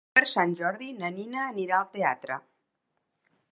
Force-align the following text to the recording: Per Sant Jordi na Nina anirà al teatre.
Per 0.17 0.21
Sant 0.29 0.55
Jordi 0.59 0.87
na 1.01 1.11
Nina 1.17 1.45
anirà 1.51 1.77
al 1.81 1.93
teatre. 1.99 2.41